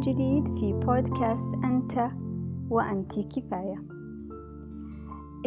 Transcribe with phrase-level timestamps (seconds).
[0.00, 2.10] من جديد في بودكاست أنت
[2.70, 3.82] وأنت كفاية.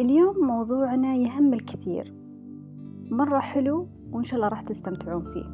[0.00, 2.14] اليوم موضوعنا يهم الكثير.
[3.10, 5.44] مرة حلو وإن شاء الله راح تستمتعون فيه.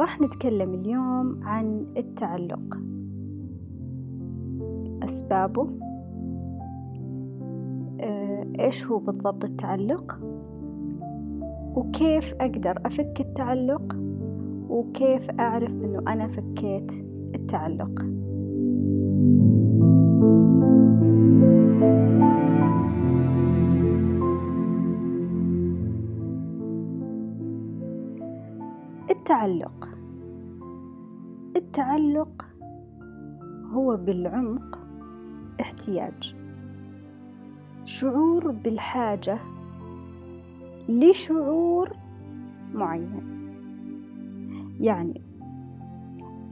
[0.00, 2.78] راح نتكلم اليوم عن التعلق.
[5.02, 5.70] أسبابه.
[8.00, 10.20] آه، إيش هو بالضبط التعلق؟
[11.74, 13.96] وكيف أقدر أفك التعلق؟
[14.68, 18.06] وكيف أعرف أنه أنا فكيت؟ التعلق.
[29.10, 29.88] التعلق.
[31.56, 32.46] التعلق
[33.72, 34.78] هو بالعمق
[35.60, 36.36] احتياج.
[37.84, 39.38] شعور بالحاجة
[40.88, 41.90] لشعور
[42.74, 43.22] معين.
[44.80, 45.29] يعني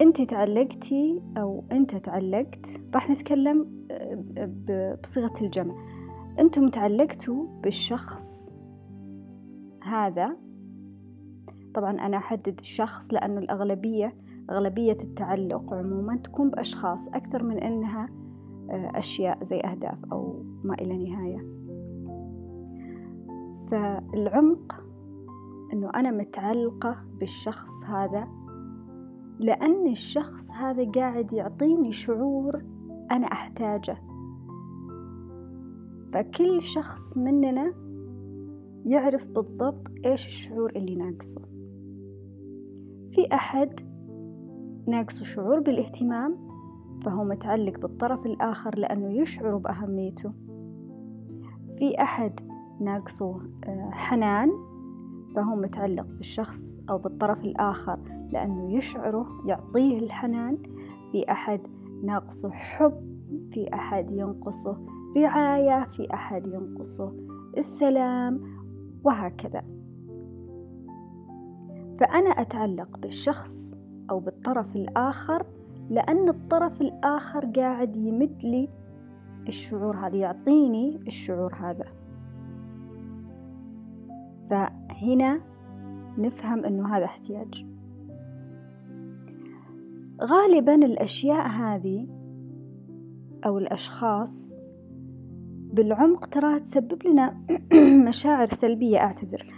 [0.01, 3.87] انت تعلقتي أو انت تعلقت راح نتكلم
[5.03, 5.75] بصيغة الجمع.
[6.39, 8.53] أنتم تعلقتوا بالشخص
[9.83, 10.37] هذا.
[11.75, 14.15] طبعا أنا أحدد الشخص لأنه الأغلبية
[14.51, 18.09] أغلبية التعلق عموما تكون بأشخاص أكثر من إنها
[18.71, 21.47] أشياء زي أهداف أو ما إلى نهاية.
[23.71, 24.85] فالعمق
[25.73, 28.29] إنه أنا متعلقة بالشخص هذا
[29.39, 32.63] لأن الشخص هذا قاعد يعطيني شعور
[33.11, 33.97] أنا أحتاجه.
[36.13, 37.75] فكل شخص مننا
[38.85, 41.41] يعرف بالضبط إيش الشعور اللي ناقصه.
[43.11, 43.81] في أحد
[44.87, 46.37] ناقصه شعور بالاهتمام
[47.05, 50.33] فهو متعلق بالطرف الآخر لأنه يشعر بأهميته.
[51.79, 52.41] في أحد
[52.81, 54.51] ناقصه آه، حنان
[55.35, 60.59] فهو متعلق بالشخص أو بالطرف الآخر لأنه يشعره يعطيه الحنان
[61.13, 61.61] في أحد
[62.05, 63.19] ناقصه حب
[63.53, 64.79] في أحد ينقصه
[65.17, 67.13] رعاية في أحد ينقصه
[67.59, 68.41] السلام
[69.05, 69.63] وهكذا.
[72.01, 73.75] فأنا أتعلق بالشخص
[74.11, 75.47] أو بالطرف الآخر
[75.91, 78.69] لأن الطرف الآخر قاعد يمد لي
[79.49, 81.87] الشعور هذا يعطيني الشعور هذا.
[84.51, 85.41] فهنا
[86.19, 87.78] نفهم أنه هذا احتياج.
[90.23, 92.07] غالبا الأشياء هذه
[93.47, 94.59] أو الأشخاص
[95.73, 97.41] بالعمق ترى تسبب لنا
[98.09, 99.55] مشاعر سلبية أعتذر.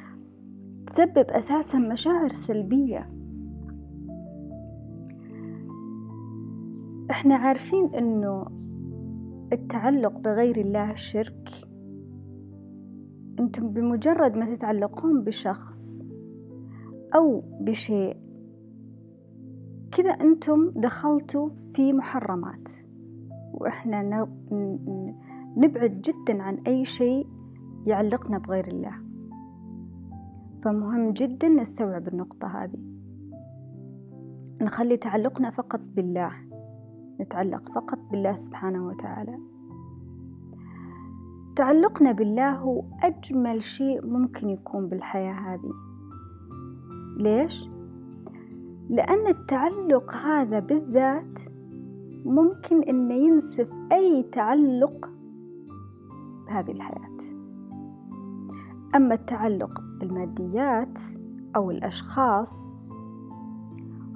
[0.86, 3.10] تسبب أساسا مشاعر سلبية.
[7.10, 8.46] إحنا عارفين إنه
[9.52, 11.50] التعلق بغير الله شرك.
[13.40, 16.02] أنتم بمجرد ما تتعلقون بشخص
[17.14, 18.29] أو بشيء
[19.92, 22.68] كذا أنتم دخلتوا في محرمات.
[23.52, 24.28] وإحنا
[25.56, 27.26] نبعد جدا عن أي شيء
[27.86, 28.94] يعلقنا بغير الله.
[30.62, 32.78] فمهم جدا نستوعب النقطة هذه.
[34.62, 36.32] نخلي تعلقنا فقط بالله.
[37.20, 39.38] نتعلق فقط بالله سبحانه وتعالى.
[41.56, 45.72] تعلقنا بالله هو أجمل شيء ممكن يكون بالحياة هذه.
[47.16, 47.70] ليش؟
[48.90, 51.40] لأن التعلق هذا بالذات
[52.24, 55.10] ممكن إنه ينسف أي تعلق
[56.46, 57.18] بهذه الحياة.
[58.96, 61.00] أما التعلق بالماديات
[61.56, 62.74] أو الأشخاص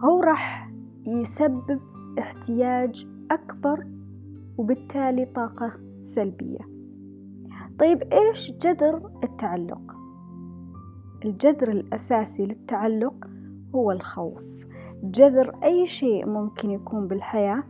[0.05, 0.73] هو راح
[1.07, 1.81] يسبب
[2.19, 3.87] احتياج أكبر
[4.59, 6.61] وبالتالي طاقة سلبية.
[7.79, 9.97] طيب إيش جذر التعلق؟
[11.25, 13.31] الجذر الأساسي للتعلق
[13.75, 14.54] هو الخوف.
[15.11, 17.63] جذر أي شيء ممكن يكون بالحياة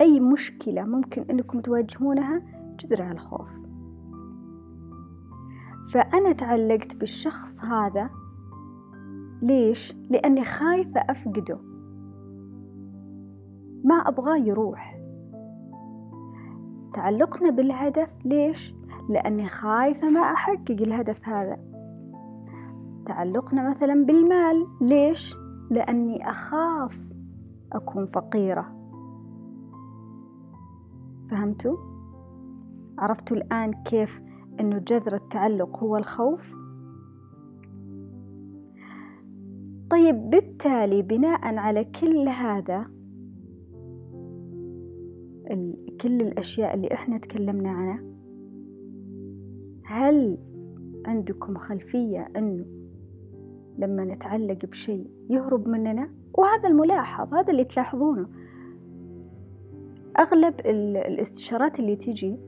[0.00, 2.42] أي مشكلة ممكن أنكم تواجهونها
[2.80, 3.48] جذرها الخوف
[5.92, 8.10] فأنا تعلقت بالشخص هذا
[9.42, 11.58] ليش؟ لأني خايفة أفقده.
[13.84, 14.98] ما أبغاه يروح.
[16.94, 18.74] تعلقنا بالهدف ليش؟
[19.08, 21.56] لأني خايفة ما أحقق الهدف هذا.
[23.06, 25.41] تعلقنا مثلا بالمال ليش؟
[25.72, 26.98] لأني أخاف
[27.72, 28.72] أكون فقيرة.
[31.30, 31.76] فهمتوا؟
[32.98, 34.20] عرفتوا الآن كيف
[34.60, 36.54] إنه جذر التعلق هو الخوف؟
[39.90, 42.86] طيب بالتالي بناء على كل هذا
[46.00, 48.04] كل الأشياء اللي إحنا تكلمنا عنها
[49.84, 50.38] هل
[51.06, 52.64] عندكم خلفية إنه
[53.78, 58.28] لما نتعلق بشيء يهرب مننا وهذا الملاحظ هذا اللي تلاحظونه.
[60.18, 62.38] أغلب الاستشارات اللي تيجي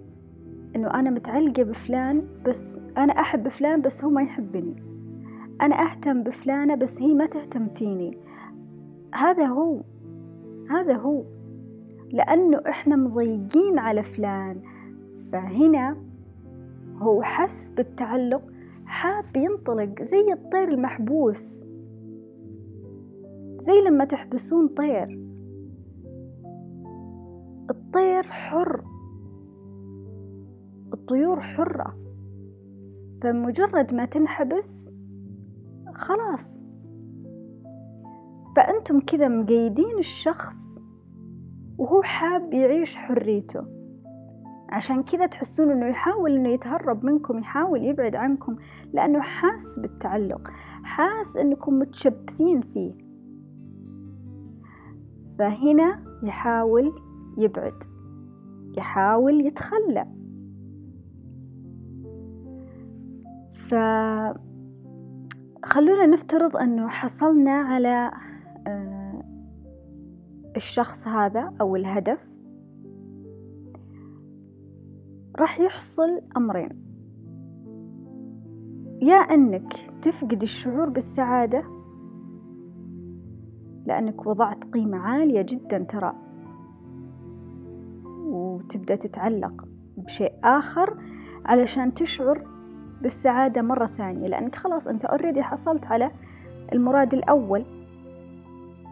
[0.76, 4.82] إنه أنا متعلقة بفلان بس أنا أحب فلان بس هو ما يحبني.
[5.60, 8.18] أنا أهتم بفلانة بس هي ما تهتم فيني.
[9.14, 9.80] هذا هو.
[10.70, 11.24] هذا هو.
[12.10, 14.62] لأنه إحنا مضيقين على فلان.
[15.32, 15.96] فهنا
[16.98, 18.42] هو حس بالتعلق
[18.86, 21.64] حاب ينطلق زي الطير المحبوس.
[23.58, 25.20] زي لما تحبسون طير.
[27.70, 28.84] الطير حر.
[30.92, 31.96] الطيور حرة.
[33.22, 34.90] فمجرد ما تنحبس
[35.94, 36.62] خلاص.
[38.56, 40.78] فأنتم كذا مقيدين الشخص
[41.78, 43.73] وهو حاب يعيش حريته.
[44.74, 48.56] عشان كذا تحسون إنه يحاول إنه يتهرب منكم يحاول يبعد عنكم
[48.92, 50.50] لأنه حاس بالتعلق
[50.82, 52.92] حاس إنكم متشبثين فيه.
[55.38, 56.92] فهنا يحاول
[57.38, 57.84] يبعد
[58.76, 60.06] يحاول يتخلى.
[63.68, 63.74] ف
[65.64, 68.10] خلونا نفترض أنه حصلنا على
[68.66, 69.24] آه،
[70.56, 72.33] الشخص هذا أو الهدف.
[75.36, 76.84] راح يحصل أمرين.
[79.02, 79.72] يا أنك
[80.02, 81.64] تفقد الشعور بالسعادة
[83.86, 86.12] لأنك وضعت قيمة عالية جدا ترى
[88.04, 90.98] وتبدأ تتعلق بشيء آخر
[91.44, 92.46] علشان تشعر
[93.02, 96.10] بالسعادة مرة ثانية لأنك خلاص أنت أوريدي حصلت على
[96.72, 97.64] المراد الأول.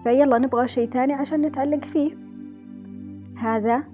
[0.05, 2.17] فيلا نبغى شيء ثاني عشان نتعلق فيه.
[3.37, 3.85] هذا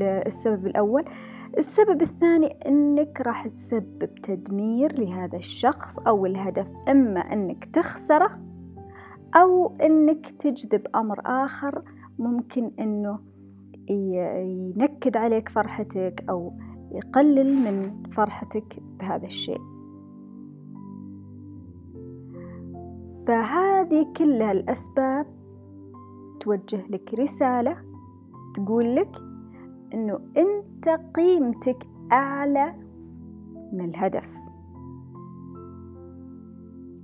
[0.00, 1.04] السبب الأول.
[1.58, 8.38] السبب الثاني أنك راح تسبب تدمير لهذا الشخص أو الهدف إما أنك تخسره
[9.34, 11.82] أو أنك تجذب أمر آخر
[12.18, 13.18] ممكن أنه
[13.88, 16.52] ينكد عليك فرحتك أو
[16.92, 19.60] يقلل من فرحتك بهذا الشيء.
[23.26, 25.26] فهذه كلها الأسباب
[26.40, 27.76] توجه لك رسالة
[28.54, 29.33] تقول لك
[29.94, 32.74] إنه أنت قيمتك أعلى
[33.72, 34.28] من الهدف.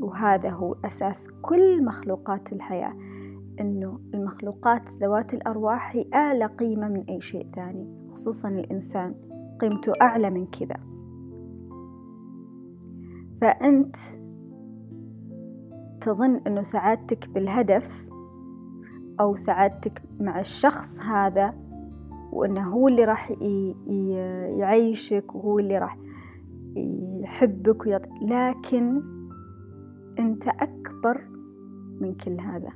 [0.00, 2.92] وهذا هو أساس كل مخلوقات الحياة
[3.60, 9.14] إنه المخلوقات ذوات الأرواح هي أعلى قيمة من أي شيء ثاني خصوصا الإنسان
[9.60, 10.76] قيمته أعلى من كذا.
[13.40, 13.96] فأنت
[16.00, 18.06] تظن أنه سعادتك بالهدف
[19.20, 21.54] أو سعادتك مع الشخص هذا
[22.32, 23.30] وأنه هو اللي راح
[24.58, 25.98] يعيشك وهو اللي راح
[27.22, 28.02] يحبك ويط...
[28.22, 29.02] لكن
[30.18, 31.20] أنت أكبر
[32.00, 32.70] من كل هذا.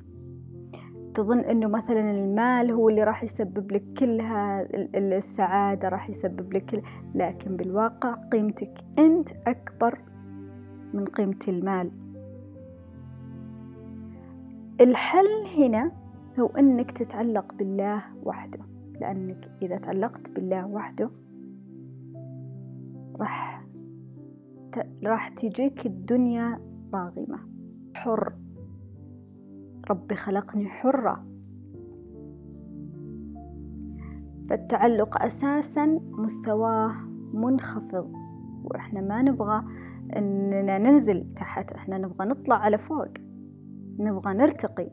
[1.14, 4.20] تظن إنه مثلا المال هو اللي راح يسبب لك كل
[4.94, 6.82] السعادة راح يسبب لك كل
[7.14, 9.98] لكن بالواقع قيمتك أنت أكبر
[10.94, 11.90] من قيمة المال.
[14.80, 15.92] الحل هنا
[16.40, 18.73] هو أنك تتعلق بالله وحده.
[19.04, 21.10] لأنك إذا تعلقت بالله وحده
[23.20, 23.64] راح
[25.04, 26.60] راح تجيك الدنيا
[26.94, 27.38] راغمة.
[27.94, 28.32] حر.
[29.90, 31.26] ربي خلقني حرة.
[34.50, 36.92] فالتعلق أساسا مستواه
[37.34, 38.12] منخفض
[38.64, 39.64] وإحنا ما نبغى
[40.16, 43.08] إننا ننزل تحت إحنا نبغى نطلع على فوق
[43.98, 44.90] نبغى نرتقي.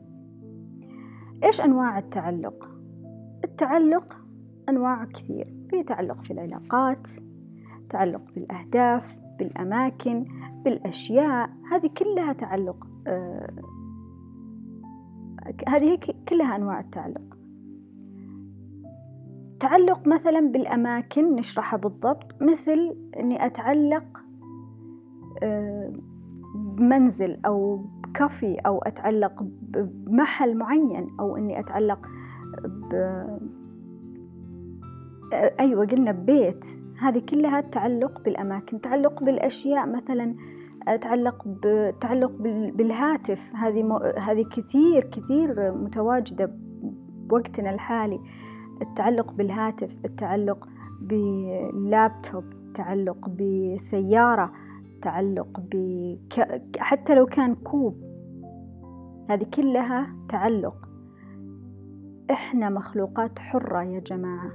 [1.44, 2.71] إيش أنواع التعلق؟
[3.52, 4.16] التعلق
[4.68, 7.08] أنواع كثير في تعلق في العلاقات
[7.90, 10.24] تعلق بالأهداف بالأماكن
[10.64, 13.50] بالأشياء هذه كلها تعلق آه
[15.68, 17.36] هذه كلها أنواع التعلق.
[19.60, 24.22] تعلق مثلا بالأماكن نشرحها بالضبط مثل أني أتعلق
[25.42, 25.92] آه،
[26.54, 32.06] بمنزل أو بكافي أو أتعلق بمحل معين أو أني أتعلق
[32.66, 32.94] ب
[35.60, 36.66] أيوة قلنا ببيت.
[36.98, 40.34] هذه كلها تعلق بالأماكن تعلق بالأشياء مثلا
[41.00, 42.32] تعلق بتعلق
[42.74, 43.54] بالهاتف.
[43.54, 46.50] هذه هذه كثير كثير متواجدة
[47.28, 48.20] بوقتنا الحالي.
[48.82, 50.68] التعلق بالهاتف التعلق
[51.00, 54.52] باللابتوب التعلق بسيارة
[55.02, 56.16] تعلق ب
[56.78, 57.96] حتى لو كان كوب.
[59.30, 60.91] هذه كلها تعلق.
[62.30, 64.50] إحنا مخلوقات حرة يا جماعة.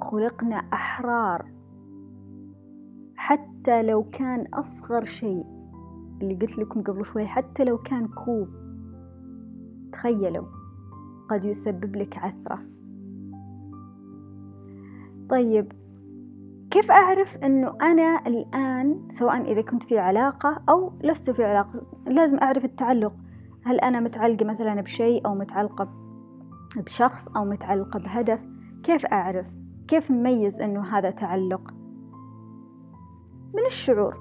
[0.00, 1.52] خلقنا أحرار.
[3.16, 5.44] حتى لو كان أصغر شيء
[6.22, 8.48] اللي قلت لكم قبل شوي حتى لو كان كوب.
[9.92, 10.46] تخيلوا
[11.30, 12.58] قد يسبب لك عثرة.
[15.30, 15.72] طيب
[16.70, 22.38] كيف أعرف أنه أنا الآن سواء إذا كنت في علاقة أو لست في علاقة لازم
[22.38, 23.14] أعرف التعلق.
[23.64, 26.01] هل أنا متعلقة مثلا بشيء أو متعلقة
[26.76, 28.40] بشخص أو متعلقة بهدف
[28.82, 29.46] كيف أعرف؟
[29.88, 31.74] كيف نميز أنه هذا تعلق؟
[33.54, 34.16] من الشعور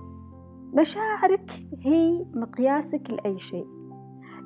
[0.73, 3.67] مشاعرك هي مقياسك لأي شيء.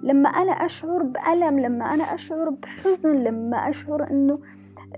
[0.04, 4.40] لما أنا أشعر بألم لما أنا أشعر بحزن لما أشعر أنه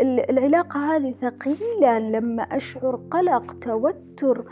[0.01, 4.45] العلاقة هذه ثقيلة لما أشعر قلق توتر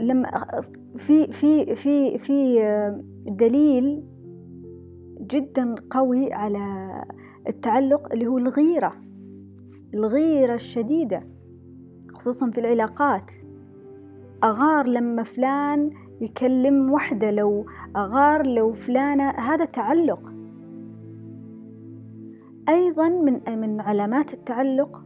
[0.00, 0.60] لما
[0.96, 2.58] في في في في
[3.26, 4.04] دليل
[5.20, 7.04] جدا قوي على
[7.48, 8.92] التعلق اللي هو الغيرة
[9.94, 11.22] الغيرة الشديدة
[12.14, 13.32] خصوصا في العلاقات.
[14.44, 20.32] أغار لما فلان يكلم وحدة لو أغار لو فلانة هذا تعلق.
[22.68, 25.04] أيضا من من علامات التعلق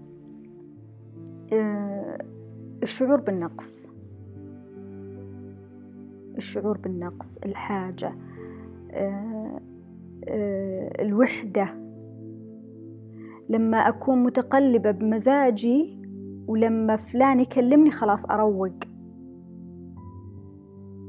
[1.53, 2.19] آه،
[2.83, 3.89] الشعور بالنقص.
[6.37, 8.13] الشعور بالنقص الحاجة
[8.91, 9.61] آه،
[10.29, 11.86] آه، الوحدة.
[13.49, 15.99] لما أكون متقلبة بمزاجي
[16.47, 18.77] ولما فلان يكلمني خلاص أروق.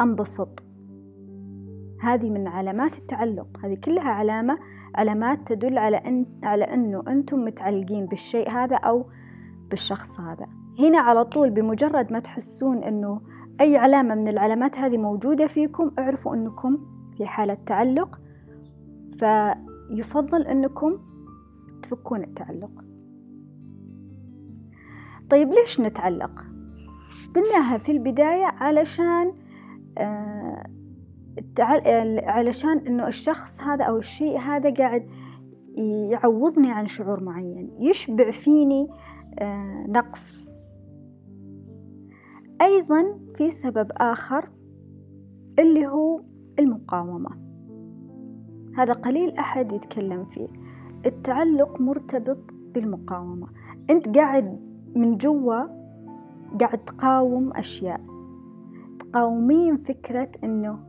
[0.01, 0.63] أنبسط.
[2.01, 3.48] هذه من علامات التعلق.
[3.63, 4.58] هذه كلها علامة
[4.96, 9.06] علامات تدل على أن على أنه أنتم متعلقين بالشيء هذا أو
[9.70, 10.48] بالشخص هذا.
[10.79, 13.22] هنا على طول بمجرد ما تحسون أنه
[13.62, 16.77] أي علامة من العلامات هذه موجودة فيكم اعرفوا أنكم
[17.17, 18.20] في حالة تعلق
[19.20, 21.00] فيفضل أنكم
[21.84, 22.84] تفكون التعلق.
[25.29, 26.43] طيب ليش نتعلق؟
[27.36, 29.34] قلناها في البداية علشان
[29.98, 30.63] آه
[32.24, 35.10] علشان إنه الشخص هذا أو الشيء هذا قاعد
[36.12, 38.88] يعوضني عن شعور معين يشبع فيني
[39.39, 40.53] آه، نقص.
[42.62, 44.50] أيضا في سبب آخر
[45.60, 46.22] اللي هو
[46.60, 47.29] المقاومة.
[48.77, 50.48] هذا قليل أحد يتكلم فيه.
[51.08, 53.48] التعلق مرتبط بالمقاومة.
[53.90, 54.60] أنت قاعد
[54.96, 55.64] من جوا
[56.60, 58.02] قاعد تقاوم أشياء.
[59.00, 60.80] تقاومين فكرة إنه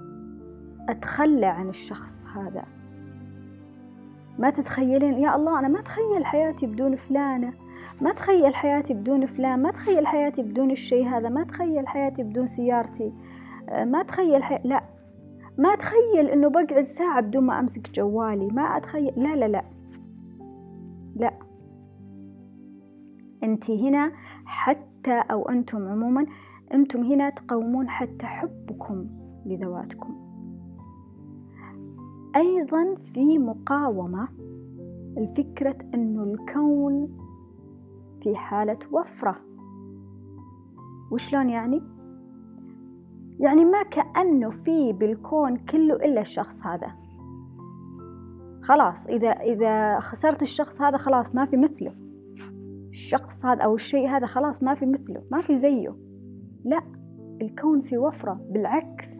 [0.88, 2.64] أتخلى عن الشخص هذا.
[4.38, 7.52] ما تتخيلين يا الله أنا ما أتخيل حياتي بدون فلانة.
[8.00, 9.62] ما أتخيل حياتي بدون فلان.
[9.62, 11.28] ما أتخيل حياتي بدون الشيء هذا.
[11.28, 13.12] ما أتخيل حياتي بدون سيارتي.
[13.84, 14.58] ما أتخيل حي...
[14.64, 14.82] لا.
[15.58, 18.46] ما أتخيل إنه بقعد ساعة بدون ما أمسك جوالي.
[18.46, 19.12] ما أتخيل.
[19.16, 19.77] لا لا لا.
[23.42, 24.12] أنت هنا
[24.44, 26.26] حتى أو أنتم عموما
[26.74, 29.06] أنتم هنا تقومون حتى حبكم
[29.46, 30.28] لذواتكم.
[32.36, 34.28] أيضا في مقاومة
[35.16, 37.18] الفكرة أنه الكون
[38.22, 39.36] في حالة وفرة.
[41.10, 41.82] وشلون يعني؟
[43.40, 46.92] يعني ما كأنه في بالكون كله إلا الشخص هذا.
[48.62, 52.07] خلاص إذا إذا خسرت الشخص هذا خلاص ما في مثله.
[52.98, 55.96] الشخص هذا أو الشيء هذا خلاص ما في مثله ما في زيه.
[56.64, 56.82] لا
[57.42, 58.40] الكون في وفرة.
[58.50, 59.18] بالعكس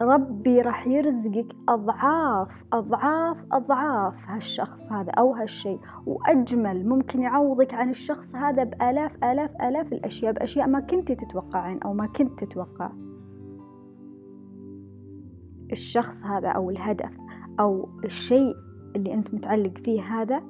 [0.00, 5.80] ربي راح يرزقك أضعاف أضعاف أضعاف هالشخص هذا أو هالشيء.
[6.06, 11.92] وأجمل ممكن يعوضك عن الشخص هذا بآلاف آلاف آلاف الأشياء بأشياء ما كنت تتوقعين أو
[11.92, 12.90] ما كنت تتوقع.
[15.72, 17.16] الشخص هذا أو الهدف
[17.60, 18.54] أو الشيء
[18.96, 20.42] اللي أنت متعلق فيه هذا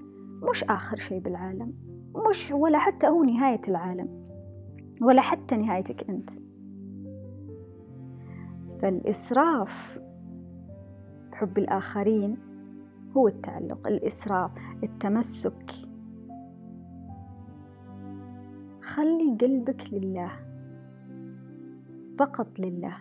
[0.50, 1.87] مش آخر شيء بالعالم.
[2.30, 4.08] مش ولا حتى هو نهاية العالم
[5.02, 6.30] ولا حتى نهايتك أنت.
[8.82, 10.00] فالإسراف
[11.32, 12.36] بحب الآخرين
[13.16, 14.50] هو التعلق الإسراف
[14.84, 15.72] التمسك.
[18.80, 20.30] خلي قلبك لله
[22.18, 22.96] فقط لله.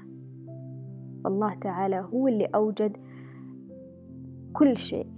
[1.26, 2.98] الله تعالى هو اللي أوجد
[4.54, 5.17] كل شيء.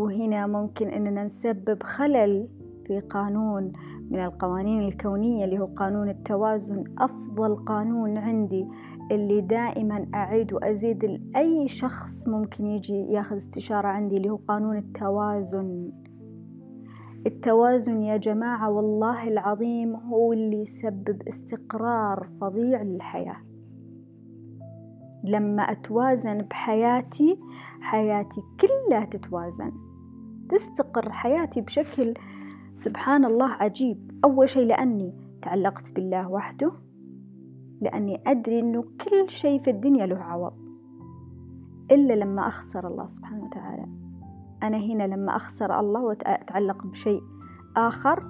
[0.00, 2.48] وهنا ممكن أننا نسبب خلل
[2.86, 3.72] في قانون
[4.10, 6.84] من القوانين الكونية اللي هو قانون التوازن.
[6.98, 8.66] أفضل قانون عندي
[9.10, 15.90] اللي دائما أعيد وأزيد لأي شخص ممكن يجي ياخذ استشارة عندي اللي هو قانون التوازن.
[17.26, 23.36] التوازن يا جماعة والله العظيم هو اللي يسبب استقرار فظيع للحياة.
[25.24, 27.38] لما أتوازن بحياتي
[27.80, 29.89] حياتي كلها تتوازن.
[30.50, 32.14] تستقر حياتي بشكل
[32.74, 34.20] سبحان الله عجيب.
[34.24, 36.72] أول شيء لأني تعلقت بالله وحده
[37.80, 40.52] لأني أدري أنه كل شيء في الدنيا له عوض.
[41.90, 43.86] إلا لما أخسر الله سبحانه وتعالى.
[44.62, 47.22] أنا هنا لما أخسر الله وأتعلق بشيء
[47.76, 48.22] آخر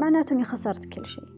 [0.00, 1.28] معناته إني خسرت كل شيء.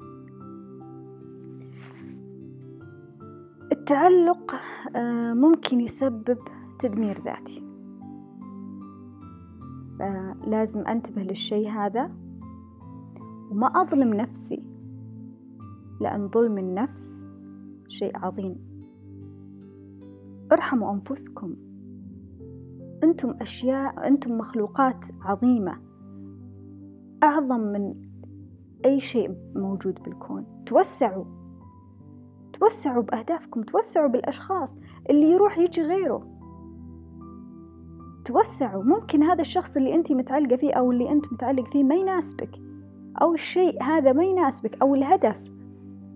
[3.73, 4.55] التعلق
[4.97, 6.39] آه، ممكن يسبب
[6.79, 7.70] تدمير ذاتي.
[10.01, 12.11] فلازم أنتبه للشيء هذا.
[13.51, 14.63] وما أظلم نفسي
[16.01, 17.29] لأن ظلم النفس
[17.87, 18.57] شيء عظيم.
[20.53, 21.57] ارحموا أنفسكم.
[23.05, 25.77] أنتم أشياء أنتم مخلوقات عظيمة.
[27.23, 27.95] أعظم من
[28.85, 30.47] أي شيء موجود بالكون.
[30.67, 31.25] توسعوا.
[32.53, 33.63] توسعوا بأهدافكم.
[33.63, 34.75] توسعوا بالأشخاص.
[35.11, 36.40] اللي يروح يجي غيره.
[38.25, 42.51] توسعوا ممكن هذا الشخص اللي أنت متعلقة فيه أو اللي أنت متعلق فيه ما يناسبك.
[43.23, 44.83] أو الشيء هذا ما يناسبك.
[44.83, 45.41] أو الهدف.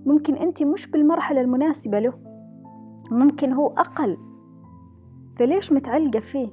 [0.07, 2.13] ممكن أنت مش بالمرحلة المناسبة له.
[3.11, 4.17] ممكن هو أقل.
[5.37, 6.49] فليش متعلقة فيه؟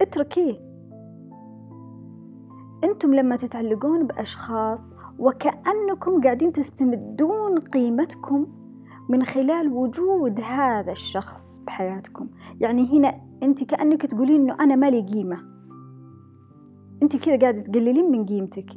[0.00, 0.70] اتركيه.
[2.84, 8.46] أنتم لما تتعلقون بأشخاص وكأنكم قاعدين تستمدون قيمتكم
[9.10, 12.28] من خلال وجود هذا الشخص بحياتكم.
[12.60, 15.40] يعني هنا أنت كأنك تقولين أنه أنا مالي قيمة.
[17.02, 18.70] أنت كذا قاعدة تقللين من قيمتك.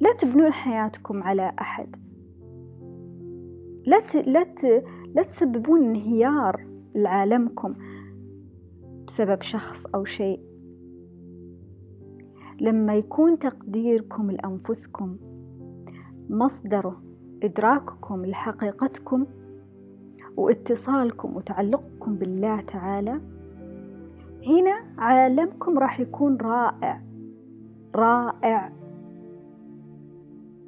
[0.00, 1.96] لا تبنون حياتكم على أحد.
[3.86, 4.16] لا ت...
[4.16, 4.84] لا ت...
[5.14, 7.74] لا تسببون انهيار لعالمكم
[9.06, 10.40] بسبب شخص أو شيء.
[12.60, 15.16] لما يكون تقديركم لأنفسكم
[16.30, 17.09] مصدره
[17.42, 19.26] إدراككم لحقيقتكم
[20.36, 23.20] واتصالكم وتعلقكم بالله تعالى.
[24.46, 27.02] هنا عالمكم راح يكون رائع
[27.94, 28.72] رائع.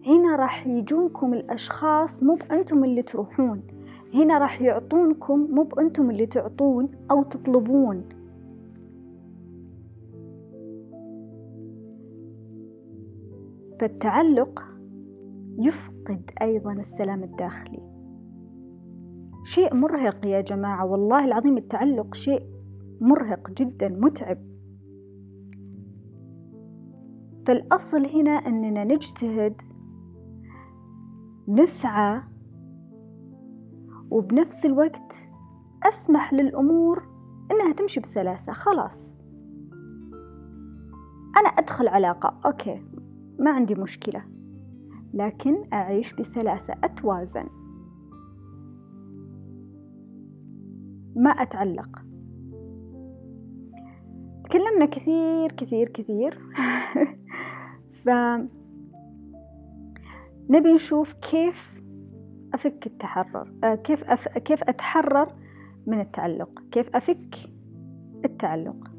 [0.07, 3.63] هنا راح يجونكم الأشخاص مو بأنتم اللي تروحون
[4.15, 8.05] هنا راح يعطونكم مو بأنتم اللي تعطون أو تطلبون.
[13.81, 14.72] فالتعلق
[15.63, 17.93] يفقد أيضا السلام الداخلي.
[19.45, 22.47] شيء مرهق يا جماعة والله العظيم التعلق شيء
[23.01, 24.39] مرهق جدا متعب.
[27.47, 29.63] فالأصل هنا أننا نجتهد
[31.49, 32.23] نسعى
[34.11, 35.29] وبنفس الوقت
[35.83, 37.03] أسمح للأمور
[37.51, 39.17] إنها تمشي بسلاسة خلاص.
[41.37, 42.83] أنا أدخل علاقة أوكي
[43.39, 44.32] ما عندي مشكلة.
[45.15, 47.47] لكن أعيش بسلاسة أتوازن.
[51.17, 52.03] ما أتعلق.
[54.45, 56.39] تكلمنا كثير كثير كثير.
[58.05, 58.09] ف
[60.51, 61.83] نبي نشوف كيف
[62.55, 64.29] أفك التحرر آه، كيف أف...
[64.29, 65.33] كيف أتحرر
[65.87, 67.37] من التعلق كيف أفك
[68.25, 68.91] التعلق.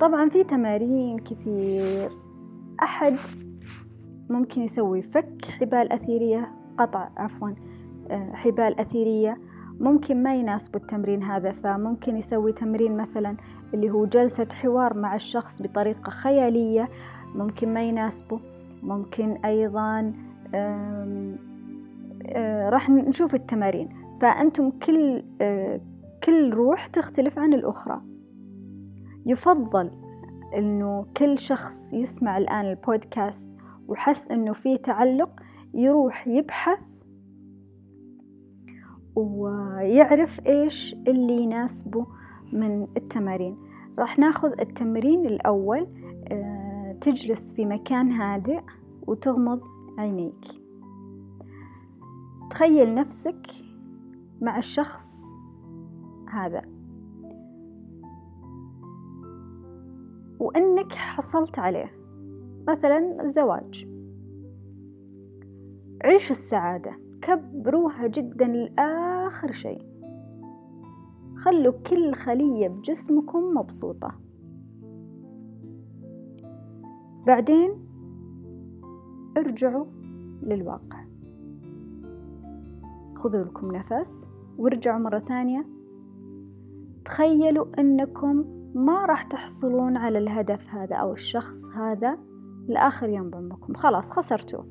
[0.00, 2.10] طبعا في تمارين كثير.
[2.82, 3.16] أحد
[4.32, 7.50] ممكن يسوي فك حبال أثيرية قطع عفوا
[8.10, 9.38] آه، حبال أثيرية.
[9.80, 13.36] ممكن ما يناسبه التمرين هذا فممكن يسوي تمرين مثلا
[13.74, 16.88] اللي هو جلسة حوار مع الشخص بطريقة خيالية
[17.34, 18.40] ممكن ما يناسبه.
[18.82, 20.12] ممكن أيضا
[20.54, 21.36] آه،
[22.68, 23.88] راح نشوف التمارين.
[24.20, 25.80] فأنتم كل آه،
[26.24, 28.00] كل روح تختلف عن الأخرى.
[29.26, 29.90] يفضل
[30.56, 35.30] إنه كل شخص يسمع الآن البودكاست وحس إنه في تعلق
[35.74, 36.78] يروح يبحث
[39.14, 42.06] ويعرف إيش اللي يناسبه
[42.52, 43.56] من التمارين.
[43.98, 45.86] راح ناخذ التمرين الأول
[46.32, 48.60] آه، تجلس في مكان هادئ
[49.06, 49.60] وتغمض
[49.98, 50.44] عينيك.
[52.50, 53.46] تخيل نفسك
[54.40, 55.22] مع الشخص
[56.30, 56.62] هذا.
[60.40, 62.01] وأنك حصلت عليه.
[62.68, 63.86] مثلا الزواج.
[66.04, 69.82] عيشوا السعادة كبروها جدا لآخر شيء.
[71.36, 74.14] خلوا كل خلية بجسمكم مبسوطة.
[77.26, 77.70] بعدين
[79.36, 79.86] ارجعوا
[80.42, 81.04] للواقع.
[83.14, 85.66] خذوا لكم نفس وارجعوا مرة ثانية.
[87.04, 88.44] تخيلوا أنكم
[88.74, 92.18] ما راح تحصلون على الهدف هذا أو الشخص هذا
[92.68, 94.64] لآخر يوم بعمركم خلاص خسرتوا.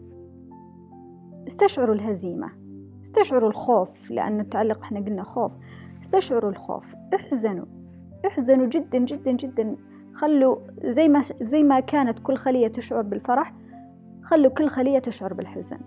[1.47, 2.51] استشعروا الهزيمة.
[3.03, 5.51] استشعروا الخوف لأنه التعلق إحنا قلنا خوف.
[6.01, 6.95] استشعروا الخوف.
[7.15, 7.65] احزنوا.
[8.27, 9.75] احزنوا جدا جدا جدا.
[10.13, 13.53] خلوا زي ما زي ما كانت كل خلية تشعر بالفرح
[14.21, 15.79] خلوا كل خلية تشعر بالحزن.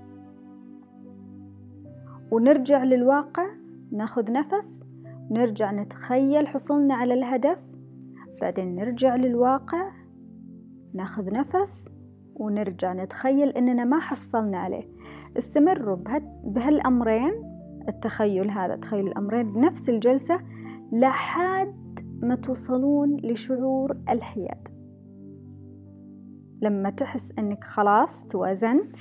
[2.31, 3.47] ونرجع للواقع.
[3.93, 4.81] ناخذ نفس.
[5.31, 7.59] نرجع نتخيل حصولنا على الهدف.
[8.41, 9.91] بعدين نرجع للواقع.
[10.95, 11.94] ناخذ نفس.
[12.37, 14.89] ونرجع نتخيل إننا ما حصلنا عليه.
[15.39, 15.97] استمروا
[16.45, 17.33] بهالأمرين
[17.89, 20.41] التخيل هذا تخيل الأمرين بنفس الجلسة
[20.93, 24.69] لحد ما توصلون لشعور الحياد.
[26.63, 28.97] لما تحس إنك خلاص توازنت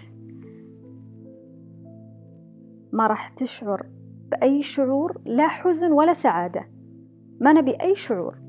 [2.91, 3.85] ما راح تشعر
[4.31, 6.65] بأي شعور لا حزن ولا سعادة.
[7.41, 8.42] ما نبي أي شعور.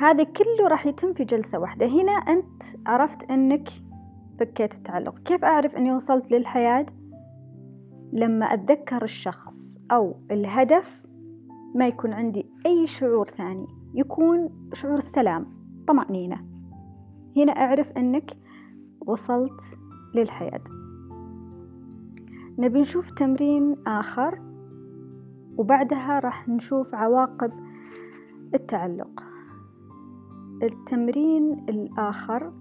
[0.00, 1.86] هذا كله راح يتم في جلسة واحدة.
[1.86, 3.68] هنا أنت عرفت أنك
[4.38, 5.18] فكيت التعلق.
[5.18, 6.86] كيف أعرف أني وصلت للحياة؟
[8.12, 11.06] لما أتذكر الشخص أو الهدف
[11.74, 13.66] ما يكون عندي أي شعور ثاني.
[13.94, 15.46] يكون شعور السلام
[15.86, 16.44] طمأنينة.
[17.36, 18.30] هنا أعرف أنك
[19.06, 19.60] وصلت
[20.14, 20.64] للحياة.
[22.58, 24.40] نبي نشوف تمرين آخر
[25.56, 27.52] وبعدها راح نشوف عواقب
[28.54, 29.29] التعلق.
[30.62, 32.52] التمرين الآخر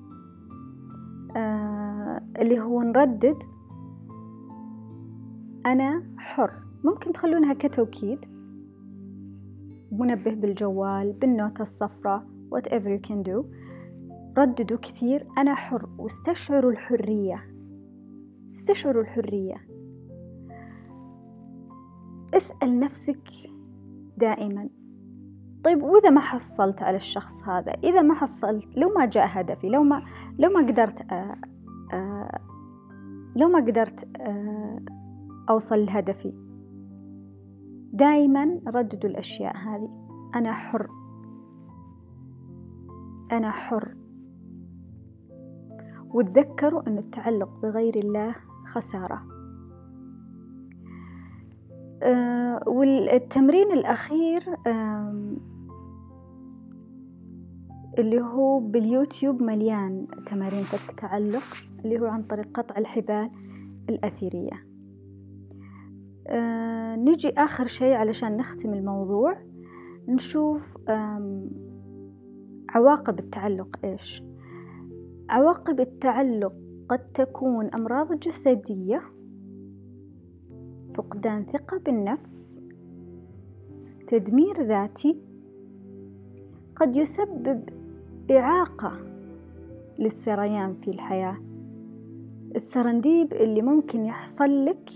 [1.36, 3.38] آه اللي هو نردد
[5.66, 6.52] أنا حر.
[6.84, 8.26] ممكن تخلونها كتوكيد.
[9.92, 13.46] منبه بالجوال بالنوتة الصفراء whatever you can do.
[14.38, 15.90] رددوا كثير أنا حر.
[15.98, 17.44] واستشعروا الحرية.
[18.54, 19.56] استشعروا الحرية.
[22.34, 23.30] اسأل نفسك
[24.18, 24.70] دائما.
[25.64, 29.84] طيب وإذا ما حصلت على الشخص هذا إذا ما حصلت لو ما جاء هدفي لو
[29.84, 30.02] ما
[30.40, 31.38] لو ما قدرت آآ آه،
[31.94, 32.40] آآ آه،
[33.36, 34.80] لو ما قدرت آه،
[35.50, 36.34] أوصل لهدفي
[37.94, 39.90] دائما رددوا الأشياء هذه.
[40.36, 40.88] أنا حر.
[43.32, 43.96] أنا حر.
[46.14, 49.22] وتذكروا أن التعلق بغير الله خسارة.
[52.68, 54.56] والتمرين الأخير
[58.00, 61.44] اللي هو باليوتيوب مليان تمارين التعلق
[61.86, 63.30] اللي هو عن طريق قطع الحبال
[63.90, 64.66] الأثيرية.
[66.28, 69.38] آه نجي آخر شيء علشان نختم الموضوع.
[70.08, 70.78] نشوف
[72.70, 74.24] عواقب التعلق إيش.
[75.30, 76.54] عواقب التعلق
[76.90, 79.02] قد تكون أمراض جسدية
[80.94, 82.62] فقدان ثقة بالنفس
[84.08, 85.22] تدمير ذاتي
[86.76, 87.79] قد يسبب
[88.32, 88.92] إعاقة
[90.00, 91.38] للسريان في الحياة.
[92.56, 94.90] السرنديب اللي ممكن يحصل لك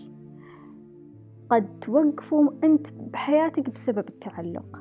[1.49, 4.79] قد توقفه أنت بحياتك بسبب التعلق.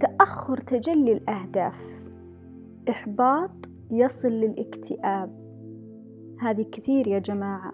[0.00, 2.00] تأخر تجلي الأهداف.
[2.90, 5.48] إحباط يصل للاكتئاب.
[6.40, 7.72] هذه كثير يا جماعة.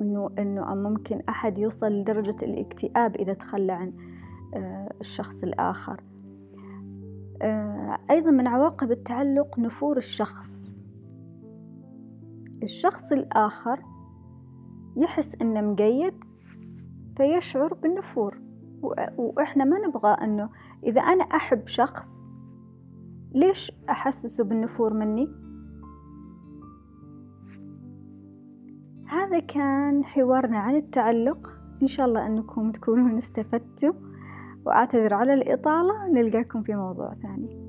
[0.00, 3.92] إنه إنه ممكن أحد يوصل لدرجة الاكتئاب إذا تخلى عن
[4.54, 6.00] آه، الشخص الآخر.
[8.10, 10.82] أيضا من عواقب التعلق نفور الشخص.
[12.62, 13.82] الشخص الآخر
[14.96, 16.14] يحس إنه مقيد
[17.16, 18.42] فيشعر بالنفور
[19.16, 20.50] وإحنا ما نبغى إنه
[20.84, 22.24] إذا أنا أحب شخص
[23.34, 25.28] ليش أحسسه بالنفور مني؟
[29.06, 31.50] هذا كان حوارنا عن التعلق.
[31.82, 34.11] إن شاء الله أنكم تكونون استفدتوا.
[34.64, 37.61] وأعتذر على الإطالة نلقاكم في موضوع ثاني.